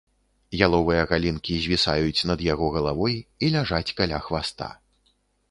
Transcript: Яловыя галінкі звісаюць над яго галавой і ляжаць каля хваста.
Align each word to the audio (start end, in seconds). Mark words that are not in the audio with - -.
Яловыя 0.67 1.03
галінкі 1.11 1.53
звісаюць 1.65 2.25
над 2.31 2.39
яго 2.47 2.71
галавой 2.79 3.15
і 3.43 3.53
ляжаць 3.59 3.85
каля 4.01 4.17
хваста. 4.31 4.73